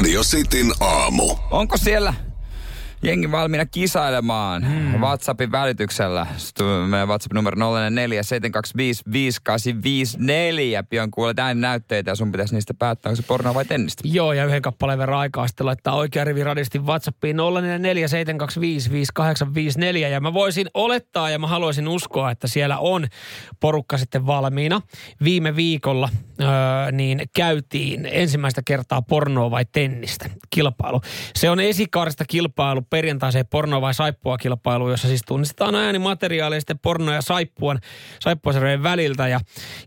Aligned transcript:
Radio 0.00 0.22
Cityn 0.22 0.72
aamu. 0.80 1.36
Onko 1.50 1.76
siellä 1.76 2.14
jengi 3.02 3.30
valmiina 3.30 3.66
kisailemaan 3.66 4.66
hmm. 4.66 5.00
WhatsAppin 5.00 5.52
välityksellä? 5.52 6.26
Meidän 6.86 7.08
WhatsApp 7.08 7.34
numero 7.34 7.56
0447255854. 7.56 7.60
Pian 10.90 11.10
kuulet 11.10 11.36
näytteitä 11.54 12.10
ja 12.10 12.14
sun 12.14 12.32
pitäisi 12.32 12.54
niistä 12.54 12.74
päättää, 12.74 13.10
onko 13.10 13.22
se 13.22 13.26
pornoa 13.28 13.54
vai 13.54 13.64
tennistä. 13.64 14.02
Joo, 14.04 14.32
ja 14.32 14.44
yhden 14.44 14.62
kappaleen 14.62 14.98
verran 14.98 15.18
aikaa 15.18 15.46
sitten 15.46 15.66
laittaa 15.66 15.94
oikea 15.94 16.24
rivi 16.24 16.44
radisti 16.44 16.78
WhatsAppiin 16.78 17.36
0447255854. 17.36 17.40
Ja 19.96 20.20
mä 20.20 20.34
voisin 20.34 20.66
olettaa 20.74 21.30
ja 21.30 21.38
mä 21.38 21.46
haluaisin 21.46 21.88
uskoa, 21.88 22.30
että 22.30 22.46
siellä 22.46 22.78
on 22.78 23.06
porukka 23.60 23.98
sitten 23.98 24.26
valmiina. 24.26 24.80
Viime 25.24 25.56
viikolla 25.56 26.08
öö, 26.42 26.92
niin 26.92 27.22
käytiin 27.36 28.08
ensimmäistä 28.12 28.62
kertaa 28.64 29.02
pornoa 29.02 29.50
vai 29.50 29.64
tennistä 29.72 30.30
kilpailu. 30.50 31.00
Se 31.34 31.50
on 31.50 31.60
esikarsta 31.60 32.24
kilpailu 32.24 32.82
perjantaiseen 32.90 33.46
pornoa 33.46 33.80
vai 33.80 33.94
saippua 33.94 34.38
kilpailu, 34.38 34.90
jossa 34.90 35.08
siis 35.08 35.22
tunnistetaan 35.26 35.74
äänimateriaalia 35.74 36.60
sitten 36.60 36.78
porno 36.78 37.12
ja 37.12 37.22
saippuan, 37.22 37.78
saippuasarjojen 38.20 38.82
väliltä. 38.82 39.28
Ja, 39.28 39.40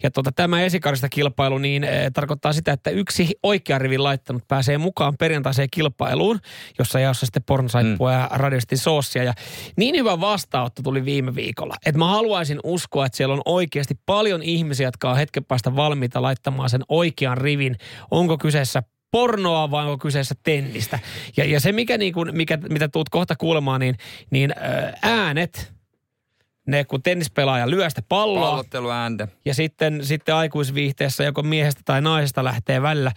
ja 0.04 0.12
tota, 0.12 0.32
tämä 0.32 0.62
esikarista 0.62 1.10
kilpailu 1.10 1.58
niin 1.58 1.84
e, 1.84 2.12
tarkoittaa 2.14 2.54
sitä, 2.54 2.74
että 2.74 2.90
yksi 2.90 3.30
oikea 3.44 3.80
rivin 3.80 4.04
laittanut 4.04 4.48
pääsee 4.48 4.78
mukaan 4.78 5.18
perjantaiseen 5.20 5.68
kilpailuun, 5.72 6.40
jossa 6.80 7.00
jaossa 7.00 7.26
sitten 7.26 7.44
pornosaippua 7.44 8.12
mm. 8.12 8.18
ja 8.20 8.30
radiosti 8.32 8.78
soossia. 8.78 9.24
Ja 9.24 9.34
niin 9.78 9.96
hyvä 9.96 10.22
vastaanotto 10.22 10.82
tuli 10.82 11.06
viime 11.06 11.36
viikolla, 11.36 11.76
että 11.86 12.00
mä 12.00 12.08
haluaisin 12.08 12.60
uskoa, 12.64 13.06
että 13.06 13.18
siellä 13.18 13.34
on 13.34 13.42
oikeasti 13.46 14.00
paljon 14.06 14.44
ihmisiä, 14.44 14.88
jotka 14.88 15.12
on 15.12 15.18
hetken 15.18 15.46
päästä 15.46 15.76
valmiita 15.76 16.22
laittamaan 16.22 16.43
sen 16.68 16.84
oikean 16.90 17.38
rivin. 17.38 17.78
Onko 18.12 18.38
kyseessä 18.38 18.84
pornoa 19.12 19.72
vai 19.72 19.86
onko 19.86 19.98
kyseessä 19.98 20.36
tennistä. 20.44 21.00
Ja, 21.38 21.46
ja 21.46 21.60
se, 21.60 21.72
mikä, 21.72 21.98
niin 21.98 22.14
kuin, 22.14 22.36
mikä, 22.38 22.58
mitä 22.70 22.88
tuut 22.88 23.10
kohta 23.10 23.36
kuulemaan, 23.36 23.80
niin, 23.80 23.96
niin 24.32 24.54
äänet, 25.02 25.74
ne 26.68 26.84
kun 26.84 27.04
tennispelaaja 27.04 27.70
lyö 27.70 27.90
sitä 27.90 28.02
palloa. 28.10 28.56
Ja 29.46 29.54
sitten, 29.54 30.06
sitten 30.06 30.36
aikuisviihteessä 30.36 31.24
joko 31.24 31.44
miehestä 31.44 31.82
tai 31.86 32.02
naisesta 32.02 32.44
lähtee 32.44 32.82
välillä 32.82 33.12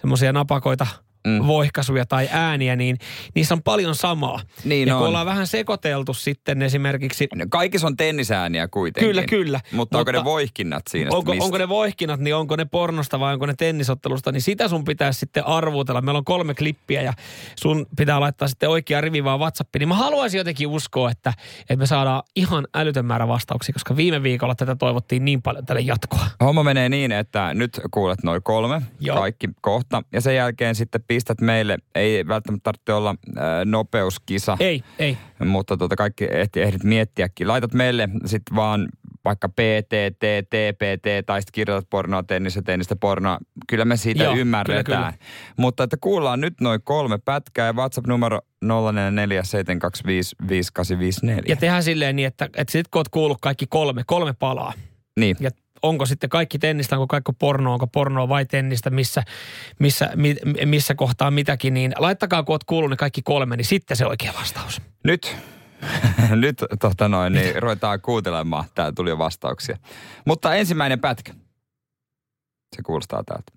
semmoisia 0.00 0.32
napakoita– 0.32 0.86
mm. 1.26 1.46
voihkaisuja 1.46 2.06
tai 2.06 2.28
ääniä, 2.32 2.76
niin 2.76 2.98
niissä 3.34 3.54
on 3.54 3.62
paljon 3.62 3.94
samaa. 3.94 4.40
Niin 4.64 4.88
ja 4.88 4.94
on. 4.94 4.98
kun 4.98 5.08
ollaan 5.08 5.26
vähän 5.26 5.46
sekoiteltu 5.46 6.14
sitten 6.14 6.62
esimerkiksi... 6.62 7.28
Kaikissa 7.50 7.86
on 7.86 7.96
tennisääniä 7.96 8.68
kuitenkin. 8.68 9.08
Kyllä, 9.08 9.22
kyllä. 9.22 9.58
Mutta, 9.58 9.76
mutta 9.76 9.98
onko 9.98 10.12
ne 10.12 10.24
voihkinnat 10.24 10.82
siinä? 10.90 11.10
Onko, 11.12 11.34
onko 11.40 11.58
ne 11.58 11.68
voihkinnat, 11.68 12.20
niin 12.20 12.34
onko 12.34 12.56
ne 12.56 12.64
pornosta 12.64 13.20
vai 13.20 13.32
onko 13.32 13.46
ne 13.46 13.54
tennisottelusta, 13.54 14.32
niin 14.32 14.42
sitä 14.42 14.68
sun 14.68 14.84
pitäisi 14.84 15.20
sitten 15.20 15.46
arvutella. 15.46 16.00
Meillä 16.00 16.18
on 16.18 16.24
kolme 16.24 16.54
klippiä 16.54 17.02
ja 17.02 17.12
sun 17.60 17.86
pitää 17.96 18.20
laittaa 18.20 18.48
sitten 18.48 18.68
oikea 18.68 19.00
rivi 19.00 19.24
vaan 19.24 19.40
WhatsAppiin. 19.40 19.80
Niin 19.80 19.88
mä 19.88 19.94
haluaisin 19.94 20.38
jotenkin 20.38 20.68
uskoa, 20.68 21.10
että, 21.10 21.32
että 21.60 21.76
me 21.76 21.86
saadaan 21.86 22.22
ihan 22.36 22.66
älytön 22.74 23.06
määrä 23.06 23.28
vastauksia, 23.28 23.72
koska 23.72 23.96
viime 23.96 24.22
viikolla 24.22 24.54
tätä 24.54 24.76
toivottiin 24.76 25.24
niin 25.24 25.42
paljon 25.42 25.66
tälle 25.66 25.80
jatkoa. 25.80 26.26
Homma 26.44 26.62
menee 26.62 26.88
niin, 26.88 27.12
että 27.12 27.54
nyt 27.54 27.80
kuulet 27.90 28.22
noin 28.22 28.42
kolme, 28.42 28.82
Joo. 29.00 29.18
kaikki 29.18 29.48
kohta. 29.60 30.02
Ja 30.12 30.20
sen 30.20 30.36
jälkeen 30.36 30.74
sitten 30.74 31.04
pistät 31.10 31.40
meille, 31.40 31.78
ei 31.94 32.26
välttämättä 32.28 32.62
tarvitse 32.64 32.92
olla 32.92 33.10
äh, 33.10 33.44
nopeuskisa. 33.64 34.56
Ei, 34.60 34.82
ei. 34.98 35.18
Mutta 35.44 35.76
tuota 35.76 35.96
kaikki 35.96 36.26
ehti, 36.30 36.62
ehdit 36.62 36.84
miettiäkin. 36.84 37.48
Laitat 37.48 37.74
meille 37.74 38.08
sitten 38.26 38.56
vaan 38.56 38.88
vaikka 39.24 39.48
PTT, 39.48 40.22
TPT 40.50 41.26
tai 41.26 41.40
sitten 41.40 41.52
kirjoitat 41.52 41.90
pornoa, 41.90 42.22
tennistä, 42.22 42.62
tennistä, 42.62 42.96
pornoa. 42.96 43.38
Kyllä 43.68 43.84
me 43.84 43.96
siitä 43.96 44.24
Joo, 44.24 44.36
ymmärretään. 44.36 44.84
kyllä, 44.84 44.98
kyllä. 44.98 45.12
Mutta 45.56 45.84
että 45.84 45.96
kuullaan 46.00 46.40
nyt 46.40 46.54
noin 46.60 46.80
kolme 46.84 47.18
pätkää 47.18 47.66
ja 47.66 47.72
WhatsApp-numero 47.72 48.40
0447255854. 48.64 48.68
Ja 51.48 51.56
tehdään 51.56 51.82
silleen 51.82 52.16
niin, 52.16 52.26
että, 52.26 52.44
että 52.44 52.72
sitten 52.72 52.90
kun 52.90 53.00
oot 53.00 53.08
kuullut 53.08 53.38
kaikki 53.40 53.66
kolme, 53.66 54.02
kolme 54.06 54.32
palaa. 54.32 54.72
Niin. 55.20 55.36
Ja 55.40 55.50
onko 55.82 56.06
sitten 56.06 56.30
kaikki 56.30 56.58
tennistä, 56.58 56.96
onko 56.96 57.06
kaikki 57.06 57.32
porno, 57.38 57.72
onko 57.72 57.86
pornoa 57.86 58.28
vai 58.28 58.46
tennistä, 58.46 58.90
missä, 58.90 59.22
missä, 59.78 60.10
mi, 60.16 60.36
missä 60.64 60.94
kohtaa 60.94 61.30
mitäkin, 61.30 61.74
niin 61.74 61.92
laittakaa 61.98 62.42
kun 62.42 62.52
oot 62.52 62.64
kuullut 62.64 62.90
ne 62.90 62.96
kaikki 62.96 63.22
kolme, 63.22 63.56
niin 63.56 63.64
sitten 63.64 63.96
se 63.96 64.06
oikea 64.06 64.32
vastaus. 64.38 64.82
Nyt, 65.04 65.36
nyt 66.34 66.64
tota 66.80 67.08
noin, 67.08 67.32
niin 67.32 67.62
ruvetaan 67.62 68.00
kuuntelemaan. 68.00 68.64
Täällä 68.74 68.92
tuli 68.92 69.10
jo 69.10 69.18
vastauksia. 69.18 69.78
Mutta 70.26 70.54
ensimmäinen 70.54 71.00
pätkä. 71.00 71.34
Se 72.76 72.82
kuulostaa 72.82 73.22
täältä. 73.24 73.52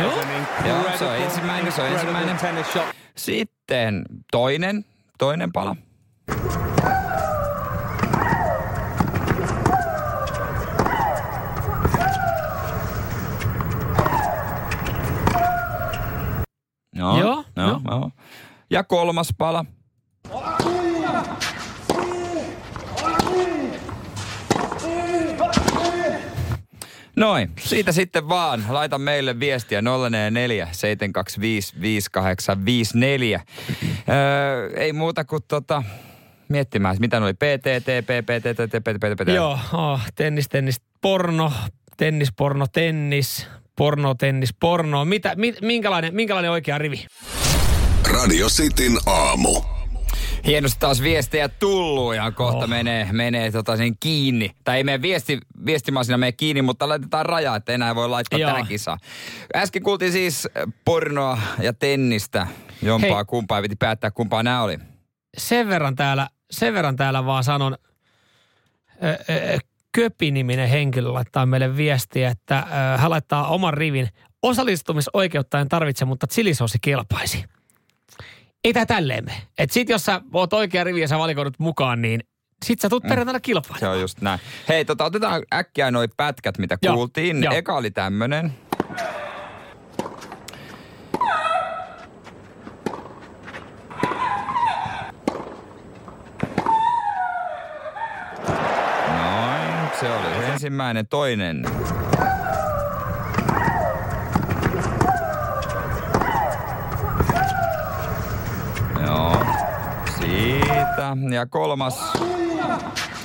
Joo. 0.00 0.12
Joo, 0.66 0.98
se 0.98 1.04
on 1.04 1.16
ensimmäinen, 1.16 1.72
se 1.72 1.82
on 1.82 1.88
ensimmäinen. 1.88 2.36
Sitten 3.16 4.04
toinen, 4.32 4.84
toinen 5.18 5.52
pala. 5.52 5.76
No, 16.96 17.18
Joo, 17.20 17.44
no, 17.56 17.68
joo. 17.68 17.80
no. 17.84 18.10
Ja 18.70 18.84
kolmas 18.84 19.28
pala. 19.38 19.64
Noin, 27.16 27.50
siitä 27.60 27.92
sitten 27.92 28.28
vaan. 28.28 28.64
Laita 28.68 28.98
meille 28.98 29.40
viestiä 29.40 29.82
044 29.82 30.68
725 30.72 31.74
5854. 31.80 33.40
Öö, 34.08 34.70
ei 34.76 34.92
muuta 34.92 35.24
kuin 35.24 35.42
tota, 35.48 35.82
miettimään, 36.48 36.96
mitä 37.00 37.20
ne 37.20 37.26
oli 37.26 37.34
PTT, 37.34 37.86
PPT, 38.06 38.70
PPT, 38.70 39.00
PPT. 39.00 39.28
Joo, 39.34 39.58
oh, 39.72 40.00
tennis, 40.14 40.48
tennis, 40.48 40.80
porno, 41.00 41.52
tennis, 41.96 42.32
porno, 42.36 42.66
tennis, 42.66 43.46
porno, 43.76 44.14
tennis, 44.14 44.54
porno. 44.60 45.04
Mitä, 45.04 45.32
mi, 45.36 45.54
minkälainen, 45.62 46.14
minkälainen 46.14 46.50
oikea 46.50 46.78
rivi? 46.78 47.06
Radio 48.12 48.48
Cityn 48.48 48.98
aamu. 49.06 49.75
Hienosti 50.46 50.80
taas 50.80 51.02
viestejä 51.02 51.48
tullut 51.48 52.14
ja 52.14 52.30
kohta 52.30 52.64
oh. 52.64 52.68
menee, 52.68 53.08
menee 53.12 53.50
tota 53.50 53.76
sen 53.76 53.96
kiinni. 54.00 54.50
Tai 54.64 54.76
ei 54.76 54.84
mene 54.84 55.02
viesti, 55.02 55.38
viestimasina 55.66 56.18
mene 56.18 56.32
kiinni, 56.32 56.62
mutta 56.62 56.88
laitetaan 56.88 57.26
raja, 57.26 57.56
että 57.56 57.72
enää 57.72 57.94
voi 57.94 58.08
laittaa 58.08 58.38
Joo. 58.38 58.50
tähän 58.50 58.66
kisaan. 58.66 58.98
Äsken 59.56 59.82
kuultiin 59.82 60.12
siis 60.12 60.48
pornoa 60.84 61.38
ja 61.60 61.72
tennistä. 61.72 62.46
Jompaa 62.82 63.16
Hei. 63.16 63.24
kumpaa 63.24 63.62
piti 63.62 63.76
päättää, 63.76 64.10
kumpaa 64.10 64.42
nämä 64.42 64.62
oli. 64.62 64.78
Sen 65.36 65.68
verran 65.68 65.96
täällä, 65.96 66.28
sen 66.50 66.74
verran 66.74 66.96
täällä 66.96 67.26
vaan 67.26 67.44
sanon, 67.44 67.76
ö, 69.04 69.08
ö, 69.08 69.58
Köpi-niminen 69.92 70.68
henkilö 70.68 71.12
laittaa 71.12 71.46
meille 71.46 71.76
viestiä, 71.76 72.30
että 72.30 72.58
ö, 72.58 72.98
hän 72.98 73.10
laittaa 73.10 73.48
oman 73.48 73.74
rivin. 73.74 74.08
Osallistumisoikeutta 74.42 75.60
en 75.60 75.68
tarvitse, 75.68 76.04
mutta 76.04 76.26
chilisoosi 76.26 76.78
kelpaisi. 76.82 77.44
Ei 78.66 78.72
tää 78.72 78.86
tälleen 78.86 79.24
mene. 79.24 79.42
Et 79.58 79.70
sit 79.70 79.88
jos 79.88 80.04
sä 80.04 80.20
oot 80.32 80.52
oikea 80.52 80.84
rivi 80.84 81.00
ja 81.00 81.08
sä 81.08 81.18
valikoidut 81.18 81.58
mukaan, 81.58 82.02
niin 82.02 82.20
sit 82.64 82.80
sä 82.80 82.88
tuut 82.88 83.02
mm. 83.02 83.08
perjantaina 83.08 83.40
kilpailemaan. 83.40 83.80
Se 83.80 83.88
on 83.88 84.00
just 84.00 84.20
näin. 84.20 84.40
Hei, 84.68 84.84
tota, 84.84 85.04
otetaan 85.04 85.42
äkkiä 85.54 85.90
noi 85.90 86.08
pätkät, 86.16 86.58
mitä 86.58 86.78
Joo, 86.82 86.94
kuultiin. 86.94 87.42
joo. 87.44 87.54
Eka 87.54 87.76
oli 87.76 87.90
tämmönen. 87.90 88.52
Noin, 99.08 99.90
se 100.00 100.10
oli 100.12 100.44
ensimmäinen. 100.52 101.06
Toinen. 101.08 101.64
Joo, 109.06 109.44
siitä. 110.96 111.34
Ja 111.34 111.46
kolmas 111.46 111.98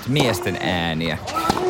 miesten 0.07 0.57
ääniä. 0.61 1.17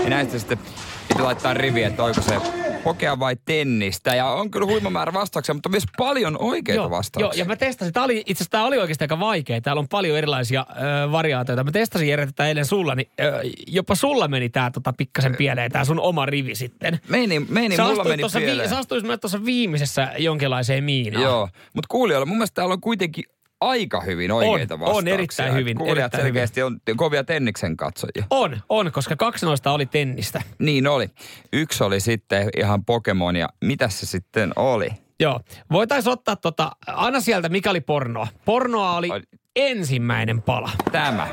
Ja 0.04 0.10
näistä 0.10 0.40
sitten 0.40 0.60
piti 1.08 1.22
laittaa 1.22 1.54
riviä, 1.54 1.88
että 1.88 2.04
oiko 2.04 2.22
se 2.22 2.38
pokea 2.84 3.20
vai 3.20 3.36
tennistä. 3.46 4.16
Ja 4.16 4.26
on 4.28 4.52
kyllä 4.52 4.66
huima 4.68 4.90
määrä 4.90 5.14
vastauksia, 5.14 5.54
mutta 5.56 5.70
myös 5.70 5.84
paljon 5.98 6.38
oikeita 6.40 6.82
Joo, 6.82 6.90
vastauksia. 6.90 7.42
ja 7.44 7.46
mä 7.48 7.56
testasin. 7.56 7.94
Tämä 7.94 8.04
oli, 8.04 8.18
itse 8.18 8.32
asiassa 8.32 8.52
tämä 8.52 8.66
oli 8.66 8.78
oikeasti 8.78 9.04
aika 9.04 9.20
vaikea. 9.20 9.62
Täällä 9.62 9.80
on 9.80 9.88
paljon 9.88 10.18
erilaisia 10.18 10.66
ö, 10.70 11.12
variaatioita. 11.12 11.64
Mä 11.64 11.72
testasin 11.72 12.08
Jere 12.08 12.26
tätä 12.26 12.48
eilen 12.48 12.66
sulla, 12.66 12.96
niin 12.96 13.10
ö, 13.20 13.42
jopa 13.68 13.96
sulla 13.96 14.28
meni 14.28 14.50
tämä 14.50 14.72
tota, 14.72 14.94
pikkasen 14.98 15.36
pieleen, 15.36 15.72
tämä 15.72 15.86
sun 15.86 16.00
oma 16.00 16.26
rivi 16.26 16.56
sitten. 16.56 17.00
Meni, 17.10 17.40
meni 17.40 17.76
Sä 17.76 17.84
mulla 17.84 18.04
meni 18.04 18.22
tuossa 18.22 18.40
vi- 18.40 18.46
pieleen. 18.46 18.70
sä 18.70 18.78
astuit 18.78 19.04
tuossa 19.22 19.46
viimeisessä 19.46 20.14
jonkinlaiseen 20.18 20.84
miinaan. 20.84 21.24
Joo, 21.24 21.50
mutta 21.74 21.88
kuulijoilla, 21.90 22.26
mun 22.26 22.38
mielestä 22.38 22.56
täällä 22.56 22.74
on 22.74 22.82
kuitenkin 22.82 23.24
aika 23.62 24.02
hyvin 24.02 24.32
oikeita 24.32 24.74
On, 24.74 24.80
vastauksia. 24.80 25.14
on 25.14 25.20
erittäin 25.20 25.54
hyvin, 25.54 25.78
Kuulijat 25.78 25.98
erittäin 26.00 26.24
selkeästi 26.24 26.64
on 26.64 26.80
kovia 26.98 27.24
tenniksen 27.24 27.78
katsojia. 27.78 28.26
On, 28.30 28.62
on, 28.70 28.92
koska 28.92 29.16
kaksi 29.16 29.46
noista 29.46 29.72
oli 29.72 29.86
tennistä. 29.86 30.42
Niin 30.60 30.88
oli. 30.88 31.10
Yksi 31.54 31.84
oli 31.84 32.00
sitten 32.00 32.50
ihan 32.58 32.86
Pokemon 32.86 33.36
ja 33.36 33.50
mitä 33.64 33.90
se 33.90 34.06
sitten 34.06 34.52
oli? 34.56 34.90
Joo. 35.20 35.40
Voitaisiin 35.72 36.14
ottaa 36.14 36.36
tota, 36.36 36.72
aina 36.88 37.22
sieltä, 37.22 37.50
mikä 37.50 37.70
oli 37.70 37.82
pornoa. 37.82 38.28
Pornoa 38.46 38.96
oli 38.96 39.10
Ai- 39.12 39.22
ensimmäinen 39.56 40.42
pala. 40.42 40.70
Tämä. 40.92 41.28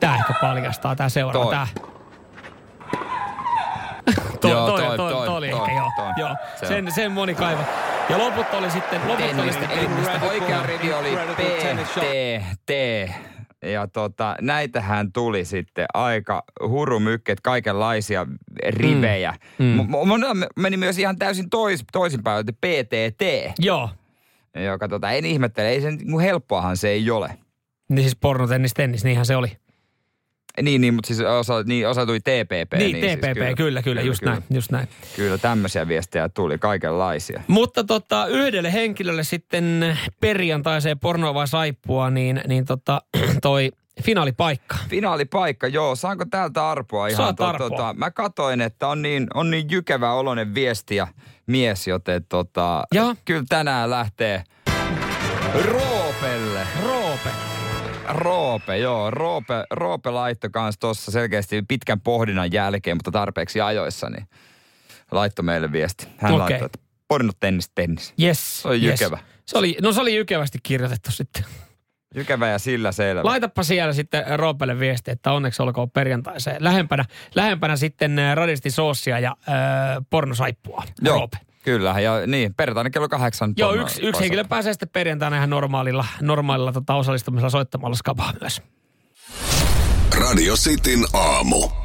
Tää 0.00 0.16
ehkä 0.16 0.34
paljastaa, 0.40 0.96
tää 0.96 1.08
seuraava, 1.08 1.66
Toi. 1.74 1.93
Toi, 4.48 4.50
Joo, 4.52 4.66
toi, 4.66 4.80
toi, 4.80 4.96
toi, 4.96 5.12
toi, 5.12 5.26
toi, 5.26 5.36
oli 5.36 5.50
toi, 5.50 5.60
ehkä, 5.60 5.72
joo. 5.72 5.90
toi. 5.96 6.12
joo. 6.18 6.36
Se 6.56 6.66
Sen, 6.66 6.92
sen 6.92 7.12
moni 7.12 7.34
kaiva. 7.34 7.64
Ja 8.10 8.18
loput 8.18 8.46
oli 8.52 8.70
sitten, 8.70 9.00
loput 9.08 9.38
oli 9.42 9.52
sitten 9.52 10.22
oikea 10.22 10.62
rivi 10.62 10.92
oli 10.92 11.16
P, 11.36 11.40
T, 12.00 12.42
T. 12.66 12.70
Ja 13.64 13.86
tota, 13.88 14.36
näitähän 14.40 15.12
tuli 15.12 15.44
sitten 15.44 15.86
aika 15.94 16.42
hurumykket, 16.68 17.40
kaikenlaisia 17.40 18.26
rivejä. 18.68 19.34
Mm. 19.58 19.64
Mm. 19.64 19.86
Monella 20.06 20.46
meni 20.56 20.76
myös 20.76 20.98
ihan 20.98 21.18
täysin 21.18 21.50
tois, 21.50 21.84
toisinpäin, 21.92 22.40
että 22.40 22.52
PTT, 22.52 23.52
Joo. 23.58 23.90
joka 24.64 24.88
tota, 24.88 25.10
en 25.10 25.24
ihmettele, 25.24 25.68
ei 25.68 25.80
sen, 25.80 25.98
helppoahan 26.22 26.76
se 26.76 26.88
ei 26.88 27.10
ole. 27.10 27.38
Niin 27.88 28.02
siis 28.02 28.16
pornotennis, 28.16 28.74
tennis, 28.74 29.04
niinhän 29.04 29.26
se 29.26 29.36
oli. 29.36 29.56
Niin, 30.62 30.80
niin 30.80 30.94
mutta 30.94 31.06
siis 31.06 31.20
osa, 31.20 31.62
niin, 31.62 31.88
osa 31.88 32.06
tuli 32.06 32.20
TPP. 32.20 32.72
Niin, 32.78 32.96
TPP, 32.96 33.24
siis 33.24 33.34
kyllä, 33.34 33.54
kyllä, 33.56 33.82
kyllä, 33.82 34.00
just 34.00 34.20
kyllä. 34.20 34.32
näin, 34.32 34.44
just 34.50 34.70
näin. 34.70 34.88
Kyllä 35.16 35.38
tämmöisiä 35.38 35.88
viestejä 35.88 36.28
tuli, 36.28 36.58
kaikenlaisia. 36.58 37.42
Mutta 37.48 37.84
tota, 37.84 38.26
yhdelle 38.26 38.72
henkilölle 38.72 39.24
sitten 39.24 39.98
perjantaiseen 40.20 40.98
pornoa 40.98 41.34
vai 41.34 41.48
saippua, 41.48 42.10
niin, 42.10 42.40
niin 42.46 42.64
tota, 42.64 43.02
toi 43.42 43.70
finaalipaikka. 44.02 44.76
Finaalipaikka, 44.88 45.66
joo. 45.66 45.96
Saanko 45.96 46.24
täältä 46.30 46.70
arpoa 46.70 47.06
ihan? 47.06 47.16
Saat 47.16 47.40
arpoa. 47.40 47.94
mä 47.94 48.10
katoin, 48.10 48.60
että 48.60 48.88
on 48.88 49.02
niin, 49.02 49.26
on 49.34 49.50
niin 49.50 49.70
jykevä 49.70 50.12
oloinen 50.12 50.54
viesti 50.54 50.96
ja 50.96 51.06
mies, 51.46 51.88
joten 51.88 52.24
tota, 52.28 52.84
kyllä 53.24 53.44
tänään 53.48 53.90
lähtee 53.90 54.44
Roopelle. 55.64 55.93
Roope. 58.08 58.78
Joo. 58.78 59.10
Roope, 59.10 59.64
Roope 59.70 60.10
laittoi 60.10 60.50
kanssa 60.50 60.80
tuossa 60.80 61.10
selkeästi 61.12 61.62
pitkän 61.68 62.00
pohdinnan 62.00 62.52
jälkeen, 62.52 62.96
mutta 62.96 63.10
tarpeeksi 63.10 63.60
ajoissa, 63.60 64.10
niin 64.10 64.26
laittoi 65.10 65.44
meille 65.44 65.72
viesti. 65.72 66.08
Hän 66.16 66.32
Okei. 66.32 66.38
laittoi, 66.38 66.66
että 66.66 66.78
pornot 67.08 67.36
tennis, 67.40 67.70
tennis. 67.74 68.14
Yes. 68.22 68.62
Se 68.62 68.68
oli 68.68 68.84
yes. 68.84 69.00
jykevä. 69.00 69.18
Se 69.46 69.58
oli, 69.58 69.76
no 69.82 69.92
se 69.92 70.00
oli 70.00 70.14
jykevästi 70.14 70.58
kirjoitettu 70.62 71.12
sitten. 71.12 71.44
Jykevä 72.14 72.48
ja 72.48 72.58
sillä 72.58 72.92
selvä. 72.92 73.24
Laitapa 73.24 73.62
siellä 73.62 73.92
sitten 73.92 74.24
Roopelle 74.38 74.78
viesti, 74.78 75.10
että 75.10 75.32
onneksi 75.32 75.62
olkoon 75.62 75.90
perjantaiseen. 75.90 76.64
Lähempänä, 76.64 77.04
lähempänä 77.34 77.76
sitten 77.76 78.18
äh, 78.18 78.36
radisti 78.36 78.70
soosia 78.70 79.18
ja 79.18 79.36
äh, 79.48 79.54
pornosaippua. 80.10 80.82
Joo, 81.02 81.16
Roope. 81.16 81.36
Kyllä. 81.64 82.00
Ja 82.00 82.26
niin, 82.26 82.54
perjantaina 82.54 82.90
kello 82.90 83.08
kahdeksan. 83.08 83.54
Joo, 83.56 83.74
yksi, 83.74 84.02
yksi 84.02 84.20
henkilö 84.20 84.44
pääsee 84.44 84.72
sitten 84.72 84.88
perjantaina 84.88 85.36
ihan 85.36 85.50
normaalilla, 85.50 86.04
normaalilla 86.20 86.72
tota, 86.72 86.94
osallistumisella 86.94 87.50
soittamalla 87.50 87.96
skabaa 87.96 88.32
myös. 88.40 88.62
Radio 90.18 90.54
Cityn 90.54 91.04
aamu. 91.12 91.83